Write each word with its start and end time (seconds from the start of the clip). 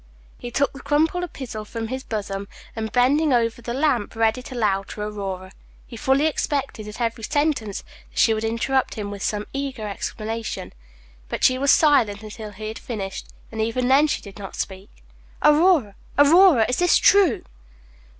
He 0.39 0.49
took 0.49 0.73
the 0.73 0.79
crumpled 0.79 1.23
epistle 1.23 1.63
from 1.63 1.89
his 1.89 2.01
bosom, 2.01 2.47
and, 2.75 2.91
bending 2.91 3.31
over 3.31 3.61
the 3.61 3.71
lamp, 3.75 4.15
read 4.15 4.35
it 4.35 4.51
aloud 4.51 4.87
to 4.87 5.01
Aurora. 5.01 5.51
He 5.85 5.95
fully 5.95 6.25
expected 6.25 6.87
at 6.87 6.99
every 6.99 7.23
sentence 7.23 7.81
that 7.81 8.17
she 8.17 8.33
would 8.33 8.43
interrupt 8.43 8.95
him 8.95 9.11
with 9.11 9.21
some 9.21 9.45
eager 9.53 9.87
explanation; 9.87 10.73
but 11.29 11.43
she 11.43 11.59
was 11.59 11.69
silent 11.69 12.23
until 12.23 12.49
he 12.49 12.69
had 12.69 12.79
finished, 12.79 13.27
and 13.51 13.61
even 13.61 13.89
then 13.89 14.07
she 14.07 14.23
did 14.23 14.39
not 14.39 14.55
speak. 14.55 14.89
"Aurora, 15.43 15.93
Aurora, 16.17 16.65
is 16.67 16.77
this 16.77 16.97
true?" 16.97 17.43